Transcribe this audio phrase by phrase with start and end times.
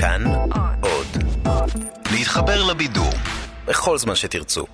[0.00, 0.24] כאן
[0.80, 1.06] עוד.
[2.12, 3.12] להתחבר לבידור
[3.66, 4.66] בכל זמן שתרצו.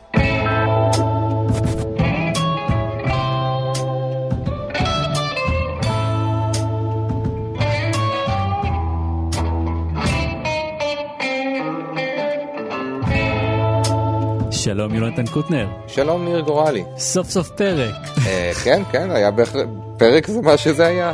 [14.64, 16.84] שלום יונתן קוטנר, שלום ניר גורלי.
[16.96, 17.94] סוף סוף פרק.
[18.26, 21.12] אה, כן, כן, היה בהחלט, פרק זה מה שזה היה.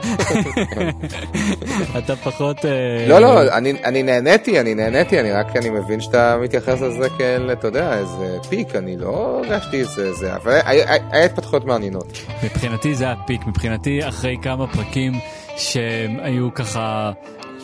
[1.98, 2.64] אתה פחות...
[2.64, 7.52] אה, לא, לא, אני נהניתי, אני נהניתי, אני רק, אני מבין שאתה מתייחס לזה כאל,
[7.52, 12.18] אתה יודע, איזה פיק, אני לא הרגשתי איזה, זה, אבל היה התפתחויות מעניינות.
[12.44, 15.12] מבחינתי זה הפיק, מבחינתי אחרי כמה פרקים
[15.56, 17.12] שהיו ככה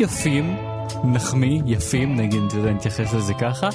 [0.01, 0.76] יפים.
[1.05, 3.69] נחמיא, יפים, נגיד, נתייחס לזה ככה,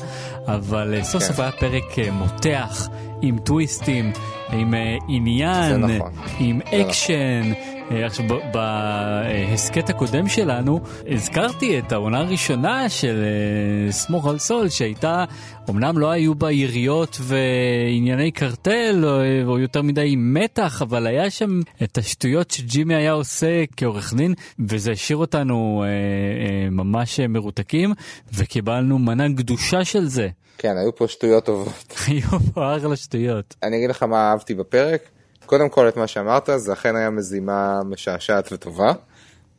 [0.48, 1.28] אבל אה, סוף כן.
[1.28, 2.90] סוף היה פרק אה, מותח,
[3.22, 4.12] עם טוויסטים,
[4.52, 6.12] עם אה, עניין, נכון.
[6.40, 7.52] עם זה אקשן.
[7.92, 15.26] אה, עכשיו, בהסכת הקודם שלנו, הזכרתי את העונה הראשונה של אה, סמוך על סול, שהייתה,
[15.70, 19.06] אמנם לא היו בה יריות וענייני קרטל,
[19.48, 24.92] או, יותר מדי מתח, אבל היה שם את השטויות שג'ימי היה עושה כעורך דין, וזה
[24.92, 27.94] השאיר אותנו אה, אה, ממש מרותקים,
[28.34, 30.30] וקיבלנו מנה גדושה של זה.
[30.62, 31.94] כן, היו פה שטויות טובות.
[32.08, 33.56] היו פה אחלה שטויות.
[33.64, 35.02] אני אגיד לך מה אהבתי בפרק.
[35.46, 38.94] קודם כל את מה שאמרת, זה אכן היה מזימה משעשעת וטובה.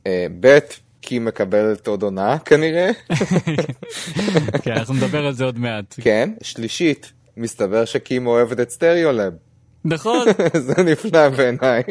[0.06, 0.58] אה, ב',
[1.02, 2.90] כי מקבלת עוד עונה כנראה.
[4.62, 5.94] כן, אנחנו נדבר על זה עוד מעט.
[6.00, 6.30] כן.
[6.42, 9.32] שלישית, מסתבר שקים אוהבת את סטריאולב.
[9.84, 10.26] נכון.
[10.66, 11.82] זה נפלא בעיניי.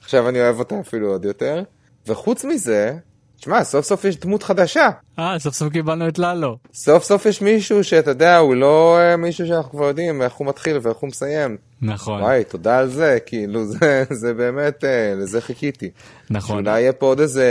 [0.00, 1.62] עכשיו אני אוהב אותה אפילו עוד יותר.
[2.06, 2.96] וחוץ מזה,
[3.44, 4.90] תשמע, סוף סוף יש דמות חדשה.
[5.18, 6.58] אה, סוף סוף קיבלנו את ללו.
[6.74, 10.46] סוף סוף יש מישהו שאתה יודע, הוא לא אה, מישהו שאנחנו כבר יודעים איך הוא
[10.46, 11.56] מתחיל ואיך הוא מסיים.
[11.82, 15.90] נכון, וואי, תודה על זה, כאילו, זה, זה באמת, אה, לזה חיכיתי.
[16.30, 16.56] נכון.
[16.56, 17.48] שאולי יהיה פה עוד איזה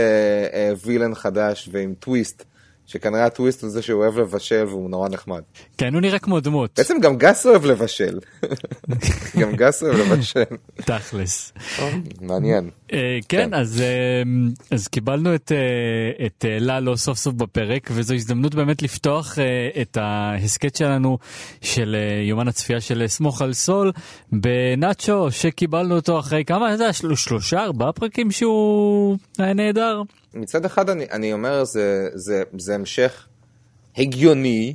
[0.52, 2.44] אה, וילן חדש ועם טוויסט,
[2.86, 5.42] שכנראה הטוויסט הוא זה שהוא אוהב לבשל והוא נורא נחמד.
[5.78, 8.18] כן, הוא נראה כמו דמות, בעצם גם גס אוהב לבשל.
[9.40, 10.42] גם גס אוהב לבשל.
[10.76, 11.52] תכלס.
[12.20, 12.70] מעניין.
[12.92, 13.54] אה, כן, כן.
[13.54, 14.22] אז אה,
[14.70, 15.52] אז קיבלנו את
[16.44, 19.38] אה, ללו סוף סוף בפרק, וזו הזדמנות באמת לפתוח
[19.82, 21.18] את ההסכת שלנו
[21.60, 21.96] של
[22.28, 23.92] יומן הצפייה של סמוך על סול
[24.32, 26.74] בנאצ'ו, שקיבלנו אותו אחרי כמה,
[27.16, 30.02] שלושה, ארבעה פרקים שהוא היה נהדר.
[30.34, 33.26] מצד אחד אני, אני אומר זה, זה, זה המשך
[33.96, 34.74] הגיוני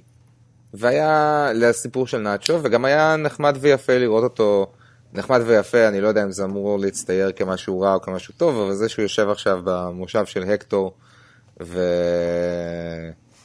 [0.73, 4.71] והיה לסיפור של נאצ'ו וגם היה נחמד ויפה לראות אותו
[5.13, 8.73] נחמד ויפה אני לא יודע אם זה אמור להצטייר כמשהו רע או כמשהו טוב אבל
[8.73, 10.93] זה שהוא יושב עכשיו במושב של הקטור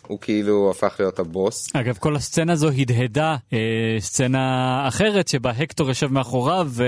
[0.07, 3.59] והוא כאילו הפך להיות הבוס אגב, כל הסצנה הזו הדהדה אה,
[3.99, 6.85] סצנה אחרת שבה הקטור יושב מאחוריו ו...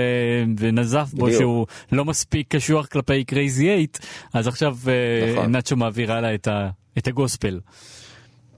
[0.59, 1.41] ונזף בו בדיוק.
[1.41, 3.97] שהוא לא מספיק קשוח כלפי קרייזי אייט,
[4.33, 5.51] אז עכשיו אה, נכון.
[5.51, 6.69] נאצ'ו מעביר הלאה את, ה...
[6.97, 7.59] את ה gospel.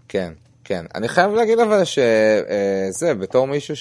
[0.08, 0.34] כן
[0.64, 3.76] כן אני חייב להגיד אבל שזה בתור מישהו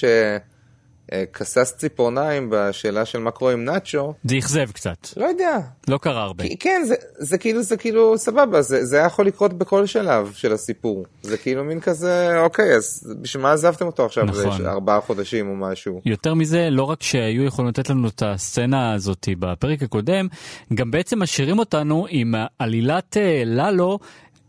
[1.14, 5.58] שכסס ציפורניים בשאלה של מה קורה עם נאצ'ו זה אכזב קצת, לא יודע
[5.88, 6.44] לא קרה הרבה.
[6.44, 10.32] כי- כן, זה, זה כאילו, זה כאילו, סבבה, זה, זה היה יכול לקרות בכל שלב
[10.34, 11.04] של הסיפור.
[11.22, 14.62] זה כאילו מין כזה, אוקיי, אז בשביל מה עזבתם אותו עכשיו נכון.
[14.62, 16.00] לארבעה חודשים או משהו?
[16.04, 20.28] יותר מזה, לא רק שהיו יכולים לתת לנו את הסצנה הזאת בפרק הקודם,
[20.74, 23.98] גם בעצם משאירים אותנו עם עלילת אה, ללו.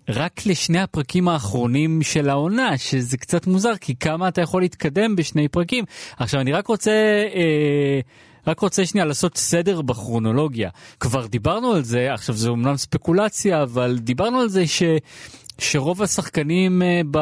[0.10, 5.48] רק לשני הפרקים האחרונים של העונה, שזה קצת מוזר, כי כמה אתה יכול להתקדם בשני
[5.48, 5.86] פרקים.
[6.18, 6.92] עכשיו, אני רק רוצה...
[7.36, 8.00] אה,
[8.48, 10.70] רק רוצה שנייה לעשות סדר בכרונולוגיה.
[11.00, 14.84] כבר דיברנו על זה, עכשיו זה אומנם ספקולציה, אבל דיברנו על זה ש...
[15.60, 17.20] שרוב השחקנים אה, ב...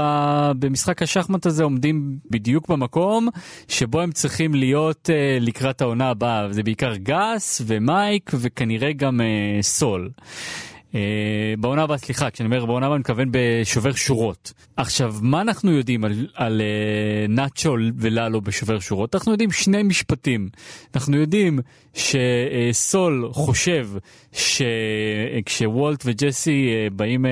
[0.60, 3.30] במשחק השחמט הזה עומדים בדיוק במקום
[3.68, 6.54] שבו הם צריכים להיות אה, לקראת העונה הבאה.
[6.54, 10.10] זה בעיקר גס ומייק וכנראה גם אה, סול.
[10.92, 10.96] Uh,
[11.60, 14.54] בעונה הבאה, סליחה, כשאני אומר בעונה הבאה אני מתכוון בשובר שורות.
[14.78, 19.16] עכשיו, מה אנחנו יודעים על, על uh, נאצ'ו וללו בשובר שורות?
[19.16, 20.50] אנחנו יודעים שני משפטים.
[20.96, 21.60] אנחנו יודעים
[21.94, 23.90] שסול חושב
[24.32, 27.26] שכשוולט וג'סי uh, באים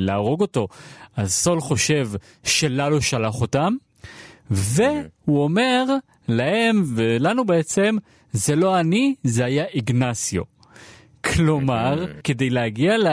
[0.00, 0.68] להרוג אותו,
[1.16, 2.08] אז סול חושב
[2.44, 3.74] שללו שלח אותם,
[4.50, 5.84] והוא אומר
[6.28, 7.96] להם ולנו בעצם,
[8.32, 10.59] זה לא אני, זה היה איגנסיו.
[11.24, 13.06] כלומר, כדי להגיע ל-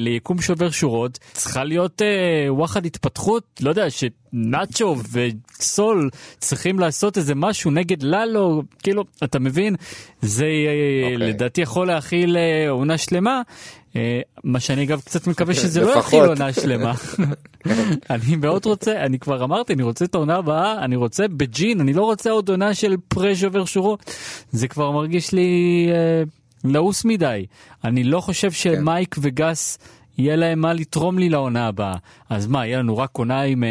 [0.00, 7.34] ליקום שובר שורות, צריכה להיות אה, וואחד התפתחות, לא יודע, שנאצ'ו וסול צריכים לעשות איזה
[7.34, 9.76] משהו נגד ללו, כאילו, אתה מבין?
[10.22, 11.28] זה אה, אוקיי.
[11.28, 13.42] לדעתי יכול להכיל אה, עונה שלמה.
[14.44, 15.90] מה שאני אגב קצת מקווה שזה לא.
[15.98, 16.92] יכיל עונה שלמה.
[18.10, 21.92] אני מאוד רוצה, אני כבר אמרתי, אני רוצה את העונה הבאה, אני רוצה בג'ין, אני
[21.92, 24.10] לא רוצה עוד עונה של פרה שובר שורות.
[24.50, 25.88] זה כבר מרגיש לי
[26.64, 27.46] לעוס מדי.
[27.84, 29.78] אני לא חושב שמייק וגס
[30.18, 31.94] יהיה להם מה לתרום לי לעונה הבאה.
[32.30, 33.68] אז מה, יהיה לנו רק עונה עם אה,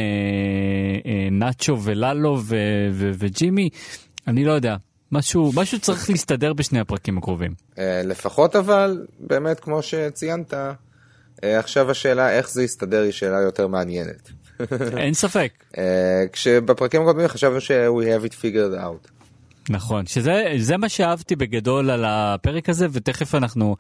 [1.06, 2.56] אה, נאצ'ו וללו ו-
[2.92, 3.70] ו- וג'ימי?
[4.28, 4.76] אני לא יודע.
[5.12, 7.52] משהו, משהו צריך להסתדר בשני הפרקים הקרובים.
[7.80, 10.72] אה, לפחות אבל, באמת, כמו שציינת, אה,
[11.60, 14.32] עכשיו השאלה איך זה יסתדר היא שאלה יותר מעניינת.
[14.98, 15.52] אין ספק.
[15.78, 15.84] אה,
[16.32, 19.23] כשבפרקים הקודמים חשבנו ש- we have it figured out.
[19.70, 23.76] נכון, שזה זה מה שאהבתי בגדול על הפרק הזה, ותכף אנחנו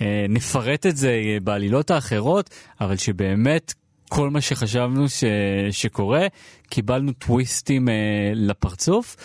[0.00, 2.50] אה, נפרט את זה בעלילות האחרות,
[2.80, 3.74] אבל שבאמת
[4.08, 5.24] כל מה שחשבנו ש,
[5.70, 6.26] שקורה,
[6.68, 7.94] קיבלנו טוויסטים אה,
[8.34, 9.16] לפרצוף.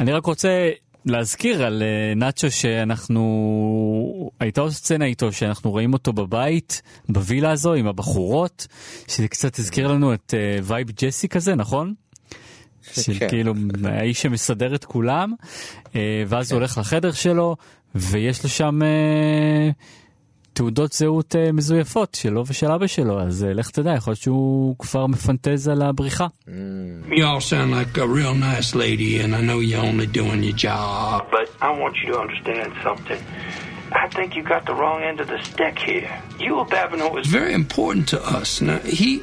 [0.00, 0.70] אני רק רוצה
[1.04, 7.74] להזכיר על אה, נאצ'ו שאנחנו, הייתה עוד סצנה איתו שאנחנו רואים אותו בבית, בווילה הזו
[7.74, 8.66] עם הבחורות,
[9.08, 11.94] שזה קצת הזכיר לנו את אה, vibe ג'סי כזה, נכון?
[12.92, 13.28] של כן.
[13.28, 13.54] כאילו
[13.84, 15.32] האיש שמסדר את כולם,
[15.96, 16.54] אה, ואז כן.
[16.54, 17.56] הוא הולך לחדר שלו,
[17.94, 19.70] ויש לו שם אה,
[20.52, 24.76] תעודות זהות אה, מזויפות שלו ושל אבא שלו, אז אה, לך תדע, יכול להיות שהוא
[24.78, 26.26] כבר מפנטז על הבריחה.
[33.90, 36.12] I think you got the wrong end of the stick here.
[36.38, 38.60] You were babbling very important to us.
[38.60, 39.22] Now, he.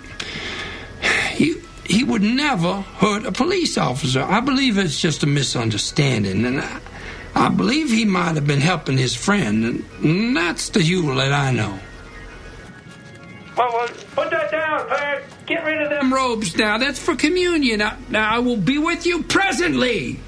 [1.85, 4.21] He, he would never hurt a police officer.
[4.21, 6.79] I believe it's just a misunderstanding, and I,
[7.35, 11.51] I believe he might have been helping his friend, and that's the Yule that I
[11.51, 11.79] know.
[13.57, 15.23] Well, well, put that down, Pat.
[15.45, 16.09] Get rid of them.
[16.09, 17.81] Them robes now, that's for communion.
[17.81, 20.19] I, now, I will be with you presently.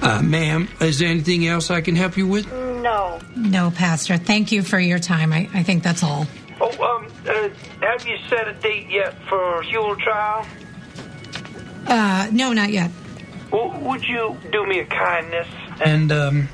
[0.00, 2.50] Uh, ma'am, is there anything else I can help you with?
[2.52, 3.20] No.
[3.36, 4.16] No, Pastor.
[4.16, 5.32] Thank you for your time.
[5.32, 6.26] I, I think that's all.
[6.60, 7.48] Oh, um, uh,
[7.80, 10.46] have you set a date yet for Huel trial?
[11.87, 12.91] Uh, no, not yet.
[13.51, 15.47] Well, would you do me a kindness?
[15.83, 16.49] And um,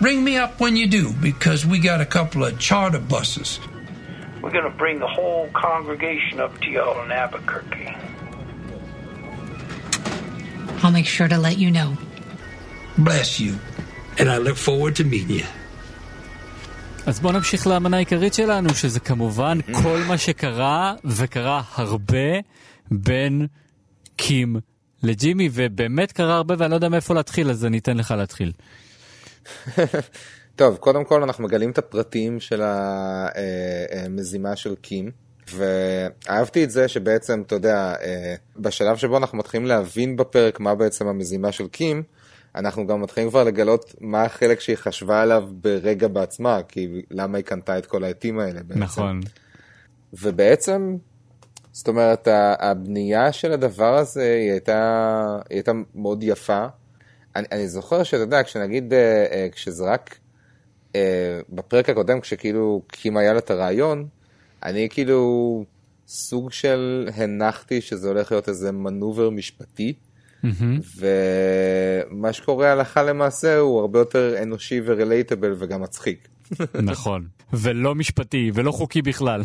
[0.00, 3.58] ring me up when you do, because we got a couple of charter buses.
[4.40, 7.96] We're gonna bring the whole congregation up to y'all in Albuquerque.
[10.82, 11.96] I'll make sure to let you know.
[12.98, 13.58] Bless you.
[14.18, 15.46] And I look forward to meeting you.
[17.06, 22.40] אז בואו נמשיך לאמנה העיקרית שלנו, שזה כמובן כל מה שקרה, וקרה הרבה,
[22.90, 23.46] בין
[24.17, 24.55] קים
[25.03, 28.51] לג'ימי, ובאמת קרה הרבה ואני לא יודע מאיפה להתחיל, אז אני אתן לך להתחיל.
[30.55, 32.61] טוב, קודם כל אנחנו מגלים את הפרטים של
[34.05, 35.11] המזימה של קים,
[35.53, 41.07] ואהבתי את זה שבעצם, אתה יודע, אה, בשלב שבו אנחנו מתחילים להבין בפרק מה בעצם
[41.07, 42.03] המזימה של קים,
[42.55, 47.45] אנחנו גם מתחילים כבר לגלות מה החלק שהיא חשבה עליו ברגע בעצמה, כי למה היא
[47.45, 48.83] קנתה את כל העטים האלה בעצם.
[48.83, 49.19] נכון.
[50.13, 50.95] ובעצם,
[51.77, 52.27] זאת אומרת,
[52.59, 56.65] הבנייה של הדבר הזה היא הייתה, היא הייתה מאוד יפה.
[57.35, 60.17] אני, אני זוכר שאתה יודע, כשנגיד, אה, אה, כשזה רק
[60.95, 64.07] אה, בפרק הקודם, כשכאילו קים היה לה את הרעיון,
[64.63, 65.65] אני כאילו
[66.07, 69.93] סוג של הנחתי שזה הולך להיות איזה מנובר משפטי.
[70.97, 76.27] ומה שקורה הלכה למעשה הוא הרבה יותר אנושי ורילייטבל וגם מצחיק.
[76.73, 77.25] נכון.
[77.53, 79.41] ולא משפטי, ולא חוקי בכלל.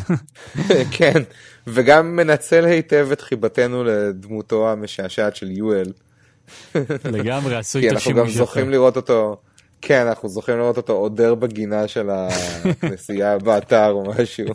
[0.97, 1.21] כן,
[1.67, 5.91] וגם מנצל היטב את חיבתנו לדמותו המשעשעת של יואל.
[7.05, 8.69] לגמרי, עשו כי איתו אנחנו גם זוכים.
[8.69, 9.37] לראות אותו,
[9.81, 14.45] כן, אנחנו זוכים לראות אותו עודר בגינה של הכנסייה באתר או משהו.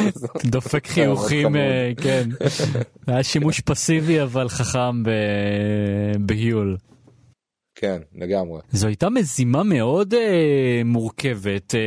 [0.44, 1.56] דופק חיוכים.
[1.56, 2.28] אה, כן.
[3.06, 5.02] היה שימוש פסיבי אבל חכם
[6.20, 6.76] בהיול.
[7.80, 8.60] כן, לגמרי.
[8.72, 11.80] זו הייתה מזימה מאוד אה, מורכבת, אה,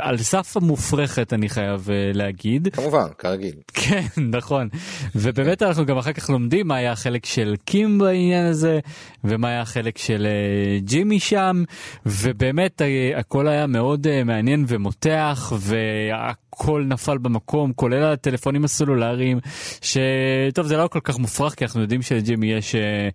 [0.00, 2.68] על סף המופרכת אני חייב אה, להגיד.
[2.72, 3.54] כמובן, כרגיל.
[3.74, 4.68] כן, נכון.
[5.14, 8.78] ובאמת אנחנו גם אחר כך לומדים מה היה החלק של קים בעניין הזה,
[9.24, 11.64] ומה היה החלק של אה, ג'ימי שם,
[12.06, 19.38] ובאמת אה, הכל היה מאוד אה, מעניין ומותח, והכל נפל במקום, כולל הטלפונים הסלולריים,
[19.80, 23.08] שטוב, זה לא כל כך מופרך, כי אנחנו יודעים שלג'ימי יש אה,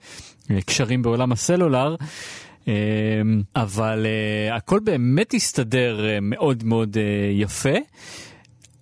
[0.65, 1.95] קשרים בעולם הסלולר.
[2.67, 2.73] אה,
[3.55, 6.97] אבל אה, הכל באמת הסתדר אה, מאוד מאוד
[7.31, 7.75] יפה.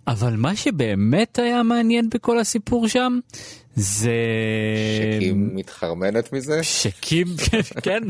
[0.08, 3.20] אבל מה שבאמת היה מעניין בכל הסיפור שם,
[3.76, 4.12] זה...
[5.18, 6.64] שקים מתחרמנת מזה.
[6.64, 7.28] שקים,
[7.84, 8.04] כן.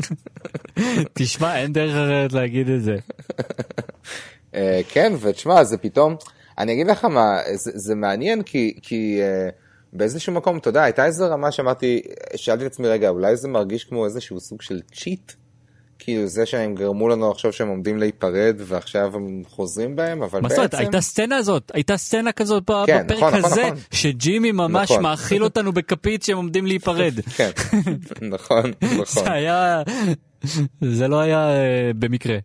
[1.12, 2.96] תשמע, אין דרך אחרת להגיד את זה.
[4.88, 6.16] כן, ותשמע, זה פתאום,
[6.58, 9.20] אני אגיד לך מה, זה, זה מעניין כי, כי
[9.94, 12.02] באיזשהו מקום, אתה יודע, הייתה איזו רמה שאמרתי,
[12.36, 15.32] שאלתי את עצמי, רגע, אולי זה מרגיש כמו איזשהו סוג של צ'יט?
[15.98, 20.48] כאילו זה שהם גרמו לנו עכשיו שהם עומדים להיפרד ועכשיו הם חוזרים בהם, אבל מה
[20.48, 20.62] בעצם...
[20.62, 23.76] זאת אומרת, הייתה סצנה הזאת, הייתה סצנה כזאת כן, בפרק נכון, נכון, הזה, נכון.
[23.90, 25.02] שג'ימי ממש נכון.
[25.02, 27.20] מאכיל אותנו בכפית שהם עומדים להיפרד.
[27.36, 27.50] כן,
[28.22, 29.24] נכון, נכון.
[29.24, 29.82] זה היה,
[30.80, 32.38] זה לא היה אה, במקרה.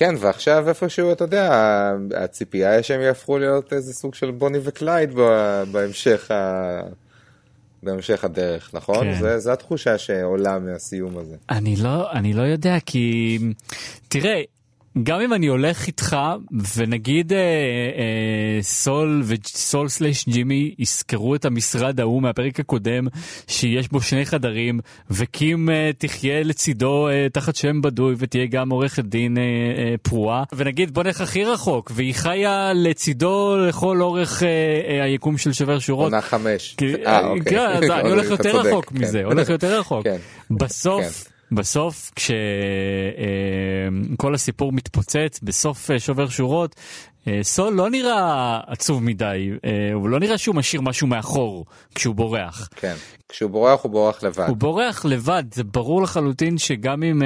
[0.00, 1.52] כן, ועכשיו איפשהו, אתה יודע,
[2.16, 5.14] הציפייה היא שהם יהפכו להיות איזה סוג של בוני וקלייד
[5.72, 6.80] בהמשך, ה...
[7.82, 9.04] בהמשך הדרך, נכון?
[9.04, 9.20] כן.
[9.20, 11.36] זה, זה התחושה שעולה מהסיום הזה.
[11.50, 13.38] אני לא, אני לא יודע, כי...
[14.08, 14.42] תראה,
[15.02, 16.16] גם אם אני הולך איתך
[16.76, 23.06] ונגיד אה, אה, סול וסול slash ג'ימי ישכרו את המשרד ההוא מהפרק הקודם
[23.48, 24.80] שיש בו שני חדרים
[25.10, 30.44] וקים אה, תחיה לצידו אה, תחת שם בדוי ותהיה גם עורכת דין אה, אה, פרועה
[30.52, 34.48] ונגיד בוא נלך הכי רחוק והיא חיה לצידו לכל אורך אה,
[34.88, 36.12] אה, היקום של שובר שורות.
[36.12, 36.74] עונה חמש.
[36.76, 37.42] כי, אה, אוקיי.
[37.52, 38.98] כן, אני הולך יותר רחוק כן.
[38.98, 40.04] מזה, הולך יותר רחוק.
[40.04, 40.16] כן.
[40.50, 41.24] בסוף.
[41.52, 42.28] בסוף כשכל
[44.28, 46.76] אה, הסיפור מתפוצץ בסוף אה, שובר שורות
[47.28, 49.50] אה, סול לא נראה עצוב מדי
[49.94, 52.68] הוא לא נראה שהוא משאיר משהו מאחור כשהוא בורח.
[52.76, 52.94] כן
[53.28, 54.48] כשהוא בורח הוא בורח לבד.
[54.48, 57.22] הוא בורח לבד זה ברור לחלוטין שגם אם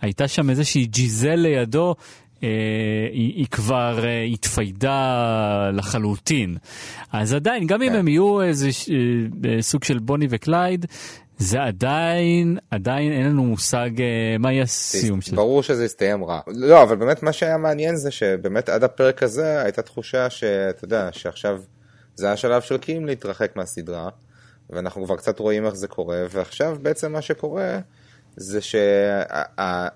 [0.00, 1.94] הייתה שם איזושהי ג'יזל לידו.
[2.40, 2.50] היא,
[3.12, 6.56] היא כבר התפיידה לחלוטין.
[7.12, 7.84] אז עדיין, גם כן.
[7.84, 8.68] אם הם יהיו איזה
[9.60, 10.86] סוג של בוני וקלייד,
[11.38, 15.36] זה עדיין, עדיין אין לנו מושג אה, מה יהיה הסיום שלו.
[15.36, 16.40] ברור שזה יסתיים רע.
[16.46, 21.08] לא, אבל באמת מה שהיה מעניין זה שבאמת עד הפרק הזה הייתה תחושה שאתה יודע,
[21.12, 21.60] שעכשיו
[22.14, 24.08] זה השלב של קים להתרחק מהסדרה,
[24.70, 27.78] ואנחנו כבר קצת רואים איך זה קורה, ועכשיו בעצם מה שקורה
[28.36, 28.60] זה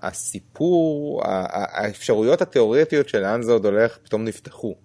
[0.05, 4.75] שהסיפור, האפשרויות התיאורטיות של לאן זה עוד הולך פתאום נפתחו.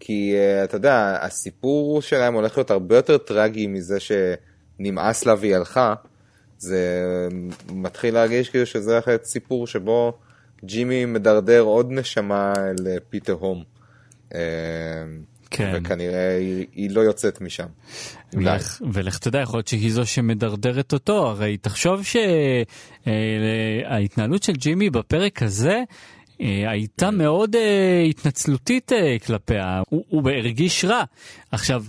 [0.00, 4.12] כי אה, אתה יודע, הסיפור שלהם הולך להיות הרבה יותר טרגי מזה ש...
[4.82, 5.94] נמאס לה והיא הלכה,
[6.58, 7.28] זה
[7.72, 10.12] מתחיל להרגיש כאילו שזה אחרת סיפור שבו
[10.64, 13.62] ג'ימי מדרדר עוד נשמה לפי תהום.
[14.34, 14.40] אה,
[15.50, 15.72] כן.
[15.74, 17.66] וכנראה היא, היא לא יוצאת משם.
[18.32, 22.00] ולך, ולך תדע, יכול להיות שהיא זו שמדרדרת אותו, הרי תחשוב
[23.04, 25.82] שההתנהלות של ג'ימי בפרק הזה
[26.40, 27.58] אה, הייתה מאוד uh,
[28.08, 28.96] התנצלותית uh,
[29.26, 31.02] כלפיה, הוא, הוא הרגיש רע.
[31.52, 31.84] עכשיו,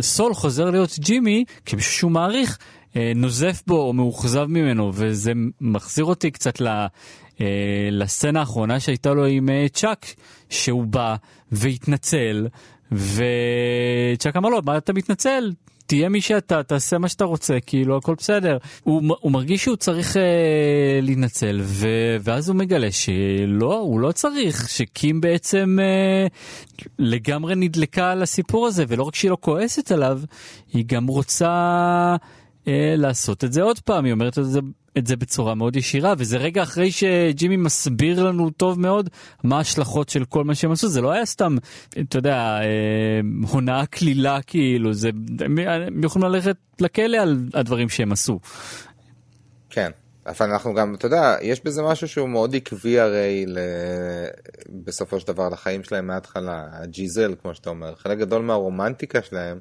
[0.00, 2.58] סול חוזר להיות ג'ימי כשמישהו שהוא מעריך
[2.96, 6.86] אה, נוזף בו או מאוכזב ממנו וזה מחזיר אותי קצת ל...
[7.40, 10.06] אה, לסצנה האחרונה שהייתה לו עם אה, צ'אק
[10.50, 11.16] שהוא בא
[11.52, 12.46] והתנצל
[12.92, 15.52] וצ'אק אמר לו מה אתה מתנצל
[15.86, 18.58] תהיה מי שאתה, תעשה מה שאתה רוצה, כאילו הכל בסדר.
[18.82, 21.88] הוא, הוא מרגיש שהוא צריך אה, להינצל, ו,
[22.20, 26.26] ואז הוא מגלה שלא, הוא לא צריך, שקים בעצם אה,
[26.98, 30.20] לגמרי נדלקה על הסיפור הזה, ולא רק שהיא לא כועסת עליו,
[30.72, 32.16] היא גם רוצה
[32.96, 34.60] לעשות את זה עוד פעם, היא אומרת את זה
[34.98, 39.10] את זה בצורה מאוד ישירה, וזה רגע אחרי שג'ימי מסביר לנו טוב מאוד
[39.44, 41.56] מה ההשלכות של כל מה שהם עשו, זה לא היה סתם,
[42.00, 48.40] אתה יודע, אה, הונאה קלילה כאילו, זה, הם יכולים ללכת לכלא על הדברים שהם עשו.
[49.70, 49.90] כן,
[50.26, 53.58] אבל אנחנו גם, אתה יודע, יש בזה משהו שהוא מאוד עקבי הרי ל...
[54.84, 59.58] בסופו של דבר לחיים שלהם מההתחלה, הג'יזל כמו שאתה אומר, חלק גדול מהרומנטיקה שלהם,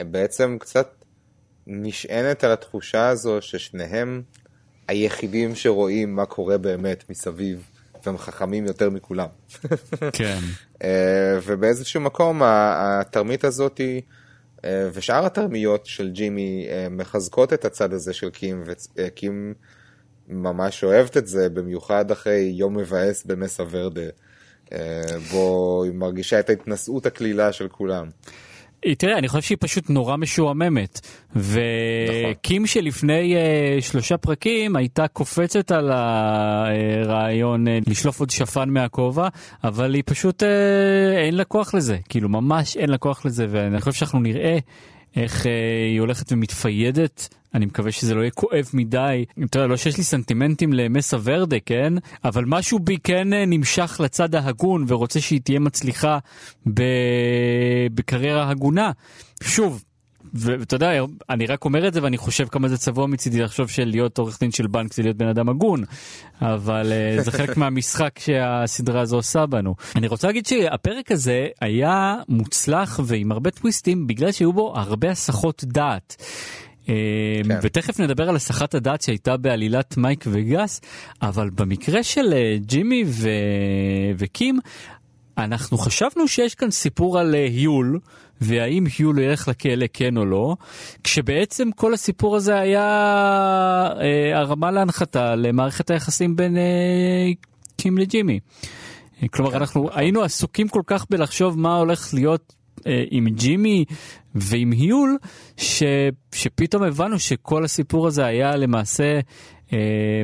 [0.00, 1.03] הם בעצם קצת
[1.66, 4.22] נשענת על התחושה הזו ששניהם
[4.88, 7.68] היחידים שרואים מה קורה באמת מסביב,
[8.06, 9.28] והם חכמים יותר מכולם.
[10.12, 10.38] כן.
[10.84, 13.80] אה, ובאיזשהו מקום התרמית הזאת
[14.64, 18.64] אה, ושאר התרמיות של ג'ימי אה, מחזקות את הצד הזה של קים,
[18.96, 19.54] וקים
[20.28, 24.08] ממש אוהבת את זה, במיוחד אחרי יום מבאס במסה ורדה,
[25.30, 28.08] בו היא מרגישה את ההתנשאות הקלילה של כולם.
[28.98, 31.00] תראה, אני חושב שהיא פשוט נורא משועממת.
[31.36, 32.66] וקים נכון.
[32.66, 39.28] שלפני uh, שלושה פרקים הייתה קופצת על הרעיון uh, לשלוף עוד שפן מהכובע,
[39.64, 40.46] אבל היא פשוט uh,
[41.16, 44.58] אין לה כוח לזה, כאילו ממש אין לה כוח לזה, ואני חושב שאנחנו נראה
[45.16, 45.48] איך uh,
[45.90, 47.28] היא הולכת ומתפיידת.
[47.54, 49.24] אני מקווה שזה לא יהיה כואב מדי.
[49.44, 51.92] אתה יודע, לא שיש לי סנטימנטים למסה ורדה, כן?
[52.24, 56.18] אבל משהו בי כן נמשך לצד ההגון ורוצה שהיא תהיה מצליחה
[56.74, 56.82] ב...
[57.94, 58.90] בקריירה הגונה.
[59.42, 59.84] שוב,
[60.34, 64.18] ואתה יודע, אני רק אומר את זה ואני חושב כמה זה צבוע מצידי לחשוב שלהיות
[64.18, 65.84] עורך דין של בנק זה להיות בן אדם הגון,
[66.42, 69.74] אבל uh, זה חלק מהמשחק שהסדרה הזו עושה בנו.
[69.96, 75.64] אני רוצה להגיד שהפרק הזה היה מוצלח ועם הרבה טוויסטים בגלל שהיו בו הרבה הסחות
[75.64, 76.16] דעת.
[76.84, 76.88] Uh,
[77.48, 77.58] כן.
[77.62, 80.80] ותכף נדבר על הסחת הדעת שהייתה בעלילת מייק וגס,
[81.22, 83.28] אבל במקרה של uh, ג'ימי ו...
[84.18, 84.58] וקים,
[85.38, 87.98] אנחנו חשבנו שיש כאן סיפור על היול.
[88.02, 90.56] Uh, והאם היול ילך לכלא כן או לא,
[91.04, 92.82] כשבעצם כל הסיפור הזה היה
[94.00, 96.62] אה, הרמה להנחתה למערכת היחסים בין אה,
[97.76, 98.40] קים לג'ימי.
[99.30, 99.98] כלומר כן, אנחנו נכון.
[99.98, 102.63] היינו עסוקים כל כך בלחשוב מה הולך להיות אה,
[103.10, 103.84] עם ג'ימי
[104.34, 105.18] ועם היול,
[105.56, 105.82] ש,
[106.32, 109.20] שפתאום הבנו שכל הסיפור הזה היה למעשה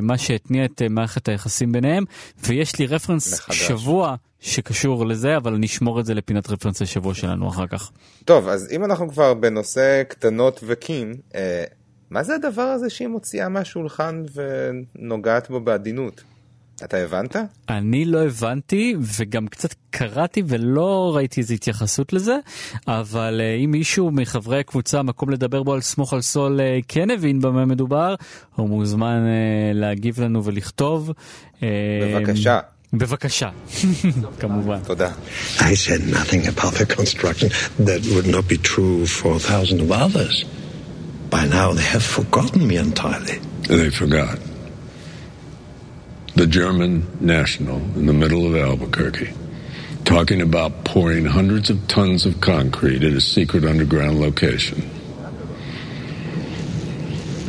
[0.01, 2.03] מה שהתניע את מערכת היחסים ביניהם,
[2.47, 3.67] ויש לי רפרנס מחדש.
[3.67, 7.91] שבוע שקשור לזה, אבל אני אשמור את זה לפינת רפרנס השבוע שלנו אחר כך.
[8.25, 11.63] טוב, אז אם אנחנו כבר בנושא קטנות וקים, אה,
[12.09, 16.23] מה זה הדבר הזה שהיא מוציאה מהשולחן ונוגעת בו בעדינות?
[16.83, 17.35] אתה הבנת?
[17.69, 22.37] אני לא הבנתי וגם קצת קראתי ולא ראיתי איזו התייחסות לזה
[22.87, 27.11] אבל uh, אם מישהו מחברי הקבוצה מקום לדבר בו על סמוך על סול uh, כן
[27.11, 28.15] הבין במה מדובר
[28.55, 31.11] הוא מוזמן uh, להגיב לנו ולכתוב.
[31.61, 32.59] בבקשה.
[32.93, 33.49] בבקשה,
[34.39, 34.79] כמובן.
[34.83, 35.11] תודה.
[35.57, 40.45] I said nothing about the construction that would not be true for thousands of others.
[41.29, 43.39] By now they have forgotten me entirely.
[43.69, 44.50] They forgot.
[46.35, 49.33] The German national in the middle of Albuquerque
[50.05, 54.89] talking about pouring hundreds of tons of concrete at a secret underground location.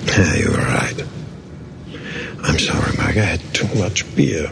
[0.06, 1.04] Yeah, you were right.
[2.42, 3.16] I'm sorry, Mike.
[3.16, 4.50] I had too much beer.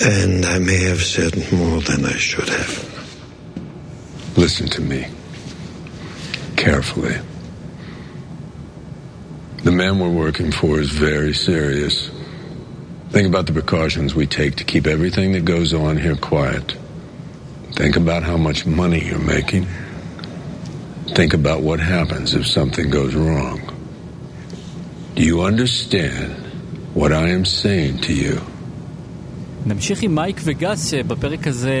[0.00, 2.90] And I may have said more than I should have.
[4.36, 5.06] Listen to me
[6.56, 7.16] carefully.
[9.64, 12.10] The man we're working for is very serious.
[13.10, 16.76] Think about the precautions we take to keep everything that goes on here quiet.
[17.72, 19.66] Think about how much money you're making.
[21.08, 23.60] Think about what happens if something goes wrong.
[25.16, 26.34] Do you understand
[26.94, 28.40] what I am saying to you?
[29.66, 31.74] נמשיך עם מייק וגס שבפרק הזה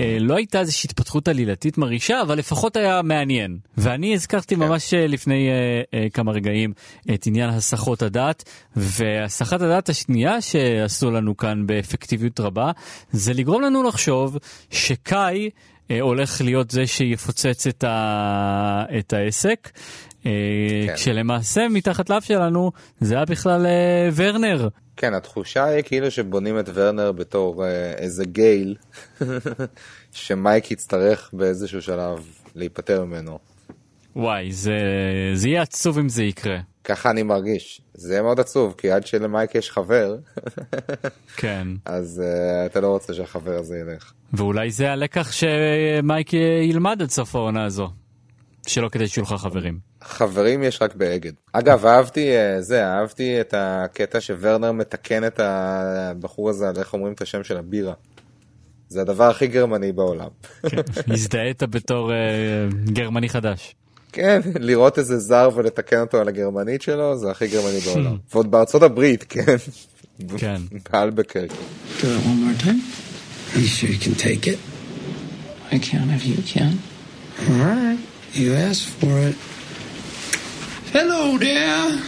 [0.00, 4.62] אה, לא הייתה איזושהי התפתחות עלילתית מרעישה אבל לפחות היה מעניין ואני הזכרתי כן.
[4.62, 6.72] ממש לפני אה, אה, כמה רגעים
[7.14, 8.44] את עניין הסחות הדעת
[8.76, 12.70] והסחת הדעת השנייה שעשו לנו כאן באפקטיביות רבה
[13.12, 14.38] זה לגרום לנו לחשוב
[14.70, 15.50] שקאי
[15.90, 18.84] אה, הולך להיות זה שיפוצץ את, ה...
[18.98, 19.70] את העסק.
[20.26, 20.32] אה,
[20.86, 20.94] כן.
[20.94, 24.68] כשלמעשה מתחת לאף שלנו זה היה בכלל אה, ורנר.
[24.96, 28.76] כן, התחושה היא כאילו שבונים את ורנר בתור אה, איזה גייל,
[30.12, 33.38] שמייק יצטרך באיזשהו שלב להיפטר ממנו.
[34.16, 34.72] וואי, זה,
[35.34, 36.58] זה יהיה עצוב אם זה יקרה.
[36.84, 37.80] ככה אני מרגיש.
[37.94, 40.16] זה יהיה מאוד עצוב, כי עד שלמייק יש חבר,
[41.36, 41.68] כן.
[41.84, 44.12] אז uh, אתה לא רוצה שהחבר הזה ילך.
[44.32, 47.88] ואולי זה הלקח שמייק ילמד עד סוף העונה הזו.
[48.66, 49.89] שלא כדי שיהיו לך חברים.
[50.02, 51.32] חברים יש רק באגד.
[51.52, 57.12] אגב, אהבתי אה, זה, אהבתי את הקטע שוורנר מתקן את הבחור הזה על איך אומרים
[57.12, 57.94] את השם של הבירה.
[58.88, 60.28] זה הדבר הכי גרמני בעולם.
[60.68, 60.82] כן,
[61.12, 63.74] הזדהית בתור uh, גרמני חדש.
[64.12, 68.16] כן, לראות איזה זר ולתקן אותו על הגרמנית שלו, זה הכי גרמני בעולם.
[68.32, 69.56] ועוד בארצות הברית, כן.
[70.36, 70.56] כן.
[77.38, 77.98] All right.
[78.34, 79.49] You asked for it.
[80.92, 82.02] Hello there.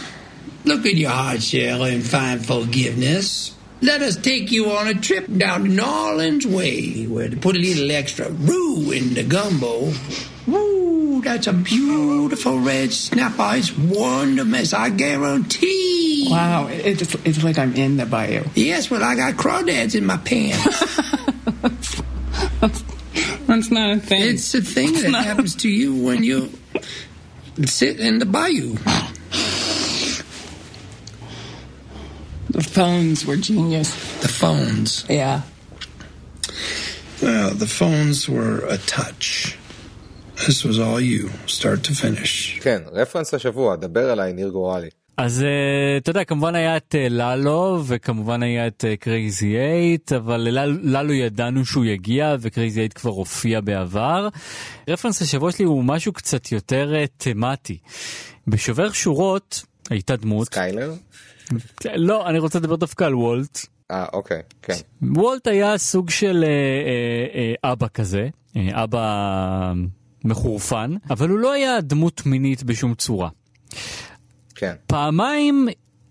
[0.65, 3.55] Look at your heart, shell and find forgiveness.
[3.81, 7.55] Let us take you on a trip down to New Orleans way, where to put
[7.55, 9.93] a little extra roux in the gumbo.
[10.47, 13.51] Woo, that's a beautiful red snapper.
[13.55, 16.27] It's wonderful, I guarantee.
[16.29, 18.43] Wow, it, it's, it's like I'm in the bayou.
[18.53, 20.91] Yes, well, I got crawdads in my pants.
[23.47, 24.21] That's not a thing.
[24.23, 26.51] It's a thing that happens to you when you
[27.64, 28.76] sit in the bayou.
[32.50, 33.90] The phones were genius.
[34.20, 35.04] The phones.
[35.08, 35.42] Yeah.
[37.22, 39.58] Well, the phones were a touch.
[40.46, 42.60] This was all you, start to finish.
[42.62, 44.88] כן, רפרנס השבוע, דבר אליי, ניר גורלי.
[45.17, 50.11] אז אה, אתה יודע, כמובן היה את אה, ללו, וכמובן היה את קרייזי אה, אייט,
[50.11, 50.47] אבל
[50.81, 54.27] ללו ידענו שהוא יגיע, וקרייזי אייט כבר הופיע בעבר.
[54.89, 57.77] רפרנס השבוע שלי הוא משהו קצת יותר תמטי.
[58.47, 60.47] בשובר שורות הייתה דמות...
[60.47, 60.93] סקיילר?
[61.95, 63.59] לא, אני רוצה לדבר דווקא על וולט.
[63.91, 64.73] אה, אוקיי, כן.
[65.01, 69.73] וולט היה סוג של אה, אה, אה, אבא כזה, אה, אבא
[70.25, 73.29] מחורפן, אבל הוא לא היה דמות מינית בשום צורה.
[74.63, 74.75] כן.
[74.87, 75.67] פעמיים,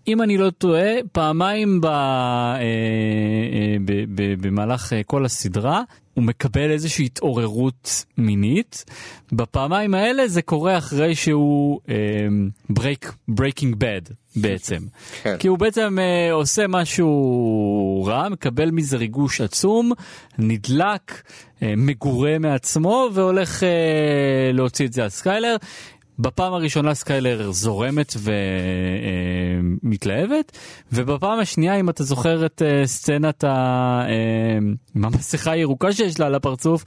[0.08, 5.82] אם אני לא טועה, פעמיים ב, אה, אה, ב, ב, במהלך אה, כל הסדרה
[6.14, 8.84] הוא מקבל איזושהי התעוררות מינית.
[9.32, 11.80] בפעמיים האלה זה קורה אחרי שהוא
[12.70, 14.02] break, breaking bad
[14.36, 14.78] בעצם.
[15.22, 15.36] כן.
[15.38, 19.92] כי הוא בעצם אה, עושה משהו רע, מקבל מזה ריגוש עצום,
[20.38, 21.22] נדלק,
[21.62, 25.56] אה, מגורה מעצמו והולך אה, להוציא את זה על סקיילר.
[26.18, 28.14] בפעם הראשונה סקיילר זורמת
[29.72, 30.58] ומתלהבת,
[30.92, 33.48] ובפעם השנייה, אם אתה זוכר את אה, סצנת ה...
[34.08, 34.58] אה,
[34.94, 36.84] עם המסכה הירוקה שיש לה על הפרצוף,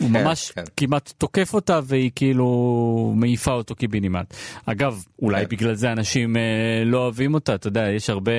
[0.00, 0.62] הוא כן, ממש כן.
[0.76, 4.34] כמעט תוקף אותה והיא כאילו מעיפה אותו קיבינימט.
[4.66, 5.48] אגב, אולי כן.
[5.50, 6.42] בגלל זה אנשים אה,
[6.84, 8.32] לא אוהבים אותה, אתה יודע, יש הרבה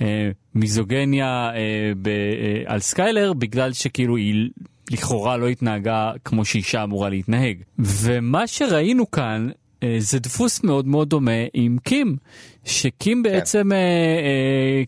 [0.00, 4.48] אה, מיזוגיניה אה, אה, על סקיילר בגלל שכאילו היא
[4.90, 7.56] לכאורה לא התנהגה כמו שאישה אמורה להתנהג.
[7.78, 9.48] ומה שראינו כאן
[9.82, 12.16] אה, זה דפוס מאוד מאוד דומה עם קים,
[12.64, 14.82] שקים בעצם אה, אה,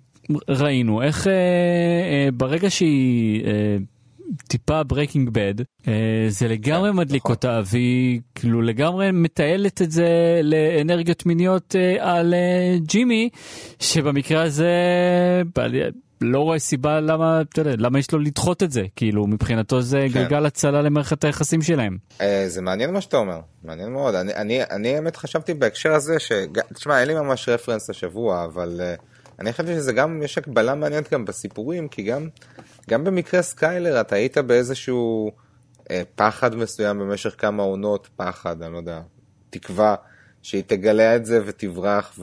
[0.48, 1.26] ראינו איך
[2.34, 3.44] ברגע שהיא
[4.48, 5.54] טיפה breaking bad,
[6.28, 7.34] זה לגמרי מדליק נכון.
[7.34, 12.34] אותה והיא כאילו לגמרי מתעלת את זה לאנרגיות מיניות על
[12.86, 13.28] ג'ימי,
[13.80, 14.72] שבמקרה הזה
[16.20, 20.06] לא רואה סיבה למה, אתה יודע, למה יש לו לדחות את זה, כאילו מבחינתו זה
[20.12, 20.20] כן.
[20.20, 21.96] גלגל הצלה למערכת היחסים שלהם.
[22.20, 24.14] אה, זה מעניין מה שאתה אומר, מעניין מאוד.
[24.14, 26.32] אני, אני, אני האמת חשבתי בהקשר הזה, ש...
[26.74, 29.02] תשמע, אין לי ממש רפרנס השבוע, אבל אה,
[29.38, 32.28] אני חשבתי שזה גם, יש הקבלה מעניינת גם בסיפורים, כי גם,
[32.90, 35.30] גם במקרה סקיילר אתה היית באיזשהו
[35.84, 39.00] אה, פחד מסוים במשך כמה עונות, פחד, אני לא יודע,
[39.50, 39.94] תקווה.
[40.42, 42.18] שהיא תגלה את זה ותברח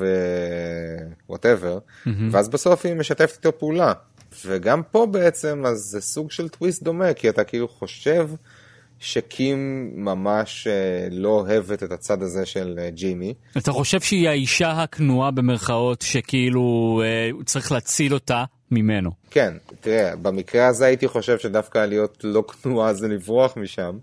[1.25, 1.79] whatever,
[2.31, 3.93] ואז בסוף היא משתפת איתו פעולה.
[4.45, 8.29] וגם פה בעצם, אז זה סוג של טוויסט דומה, כי אתה כאילו חושב
[8.99, 13.33] שקים ממש אה, לא אוהבת את הצד הזה של אה, ג'ימי.
[13.57, 19.11] אתה חושב שהיא האישה הכנועה במרכאות שכאילו אה, צריך להציל אותה ממנו.
[19.31, 23.97] כן, תראה, במקרה הזה הייתי חושב שדווקא להיות לא כנועה זה לברוח משם.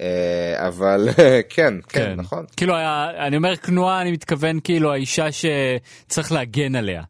[0.00, 1.08] אה, אבל
[1.54, 2.44] כן, כן, נכון.
[2.56, 2.74] כאילו
[3.26, 7.02] אני אומר כנועה אני מתכוון כאילו האישה שצריך להגן עליה.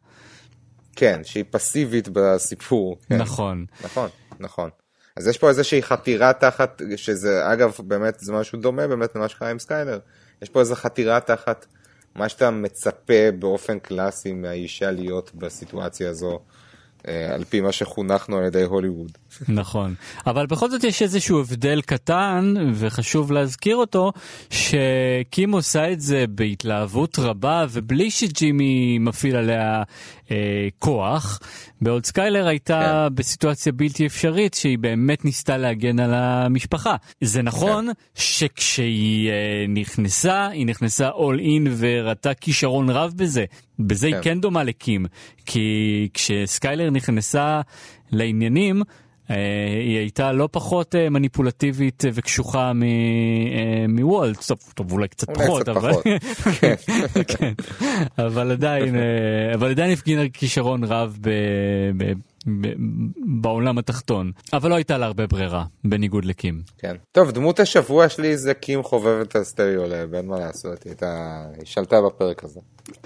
[0.95, 2.97] כן, שהיא פסיבית בסיפור.
[3.09, 3.17] כן.
[3.17, 3.65] נכון.
[3.83, 4.69] נכון, נכון.
[5.15, 9.49] אז יש פה איזושהי חתירה תחת, שזה אגב באמת זה משהו דומה באמת למה שקרה
[9.49, 9.99] עם סקיילר.
[10.41, 11.65] יש פה איזו חתירה תחת
[12.15, 16.39] מה שאתה מצפה באופן קלאסי מהאישה להיות בסיטואציה הזו,
[17.07, 19.17] אה, על פי מה שחונכנו על ידי הוליווד.
[19.47, 19.95] נכון.
[20.27, 24.11] אבל בכל זאת יש איזשהו הבדל קטן וחשוב להזכיר אותו
[24.49, 29.83] שקים עושה את זה בהתלהבות רבה ובלי שג'ימי מפעיל עליה
[30.31, 31.39] אה, כוח.
[31.81, 33.15] בעוד סקיילר הייתה כן.
[33.15, 36.95] בסיטואציה בלתי אפשרית שהיא באמת ניסתה להגן על המשפחה.
[37.21, 43.45] זה נכון שכשהיא אה, נכנסה היא נכנסה all in וראתה כישרון רב בזה.
[43.79, 44.21] בזה היא כן.
[44.21, 45.05] כן דומה לקים
[45.45, 47.61] כי כשסקיילר נכנסה
[48.11, 48.83] לעניינים
[49.85, 52.87] היא הייתה לא פחות אה, מניפולטיבית אה, וקשוחה מ- אה,
[53.89, 55.67] מוולט, טוב, טוב אולי קצת פחות,
[58.27, 59.01] אבל, עדיין, אה,
[59.53, 61.17] אבל עדיין הפגינה כישרון רב
[63.41, 66.61] בעולם התחתון, אבל לא הייתה לה הרבה ברירה, בניגוד לקים.
[66.77, 66.95] כן.
[67.11, 72.43] טוב, דמות השבוע שלי זה קים חובבת הסטריאולב, אין מה לעשות, היא הייתה- שלטה בפרק
[72.43, 72.59] הזה.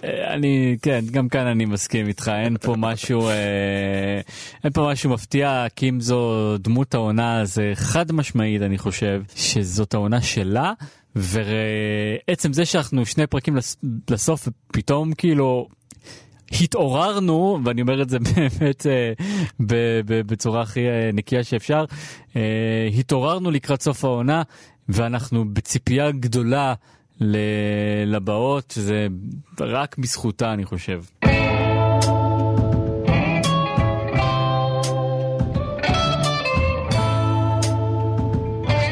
[0.04, 4.22] אה, אני כן גם כאן אני מסכים איתך אין פה משהו אה,
[4.64, 10.22] אין פה משהו מפתיע קים זו דמות העונה זה חד משמעית אני חושב שזאת העונה
[10.22, 10.74] שלה
[11.16, 13.78] ועצם זה שאנחנו שני פרקים לס-
[14.10, 15.68] לסוף ופתאום כאילו.
[16.62, 19.12] התעוררנו ואני אומר את זה באמת אה,
[20.06, 21.86] בצורה הכי אה, נקייה שאפשר
[22.36, 24.44] אה, התעוררנו לקראת סוף העונה
[24.90, 26.74] ואנחנו בציפייה גדולה
[28.06, 29.08] לבאות זה
[29.60, 31.02] רק בזכותה אני חושב.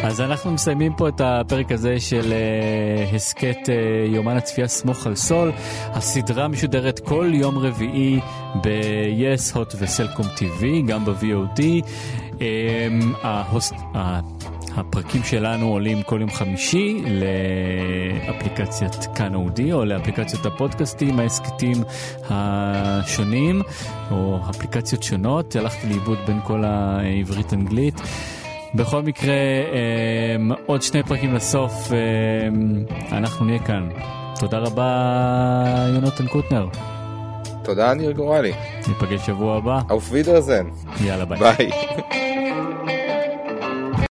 [0.03, 3.73] אז אנחנו מסיימים פה את הפרק הזה של אה, הסכת אה,
[4.07, 5.51] יומן הצפייה סמוך על סול.
[5.79, 8.19] הסדרה משודרת כל יום רביעי
[8.55, 11.61] ב-yes, hot וסלקום TV, גם ב-VOD.
[12.41, 12.87] אה,
[13.21, 13.73] ההוסט...
[13.95, 14.19] ה-
[14.77, 17.03] הפרקים שלנו עולים כל יום חמישי
[18.27, 21.83] לאפליקציית כאן אודי או לאפליקציות הפודקאסטים, ההסכתים
[22.29, 23.61] השונים
[24.11, 25.55] או אפליקציות שונות.
[25.55, 28.01] הלכתי לאיבוד בין כל העברית-אנגלית.
[28.75, 29.33] בכל מקרה,
[30.35, 33.89] אמ, עוד שני פרקים לסוף, אמ, אנחנו נהיה כאן.
[34.39, 34.93] תודה רבה,
[35.93, 36.67] יונתן קוטנר.
[37.63, 38.53] תודה, ניר גורלי.
[38.87, 39.79] ניפגש שבוע הבא.
[39.89, 41.03] auf Wiedersehen.
[41.05, 41.39] יאללה ביי.
[41.39, 41.69] ביי.